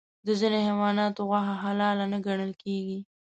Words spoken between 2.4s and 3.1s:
کېږي.